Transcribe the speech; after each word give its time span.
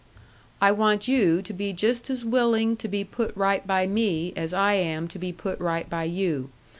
"I 0.59 0.71
want 0.71 1.07
you 1.07 1.43
to 1.43 1.53
be 1.53 1.73
just 1.73 2.09
as 2.09 2.25
willing 2.25 2.75
to 2.77 2.87
be 2.87 3.03
put 3.03 3.37
right 3.37 3.67
by 3.67 3.85
me 3.85 4.33
as 4.35 4.51
I 4.51 4.73
am 4.73 5.07
to 5.09 5.19
be 5.19 5.31
put 5.31 5.59
right 5.59 5.87
by 5.87 6.05
you. 6.05 6.49